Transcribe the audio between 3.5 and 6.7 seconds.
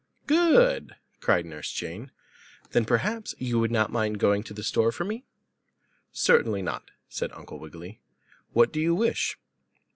would not mind going to the store for me." "Certainly